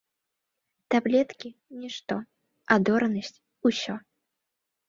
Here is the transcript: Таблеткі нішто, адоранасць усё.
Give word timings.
Таблеткі 0.95 1.49
нішто, 1.83 2.15
адоранасць 2.77 3.33
усё. 3.73 3.95